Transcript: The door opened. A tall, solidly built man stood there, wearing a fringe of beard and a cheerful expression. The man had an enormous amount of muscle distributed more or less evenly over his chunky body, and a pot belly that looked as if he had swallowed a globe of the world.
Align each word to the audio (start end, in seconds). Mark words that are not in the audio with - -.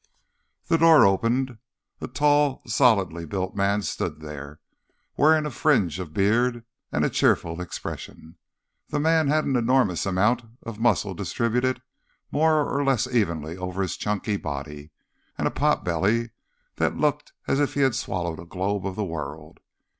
The 0.65 0.79
door 0.79 1.05
opened. 1.05 1.59
A 1.99 2.07
tall, 2.07 2.63
solidly 2.65 3.23
built 3.23 3.55
man 3.55 3.83
stood 3.83 4.19
there, 4.19 4.59
wearing 5.15 5.45
a 5.45 5.51
fringe 5.51 5.99
of 5.99 6.11
beard 6.11 6.65
and 6.91 7.05
a 7.05 7.09
cheerful 7.11 7.61
expression. 7.61 8.37
The 8.89 8.99
man 8.99 9.27
had 9.27 9.45
an 9.45 9.55
enormous 9.55 10.07
amount 10.07 10.41
of 10.63 10.79
muscle 10.79 11.13
distributed 11.13 11.83
more 12.31 12.67
or 12.67 12.83
less 12.83 13.05
evenly 13.13 13.55
over 13.55 13.83
his 13.83 13.95
chunky 13.95 14.37
body, 14.37 14.89
and 15.37 15.47
a 15.47 15.51
pot 15.51 15.85
belly 15.85 16.31
that 16.77 16.97
looked 16.97 17.33
as 17.47 17.59
if 17.59 17.75
he 17.75 17.81
had 17.81 17.93
swallowed 17.93 18.39
a 18.39 18.45
globe 18.47 18.87
of 18.87 18.95
the 18.95 19.05
world. 19.05 19.59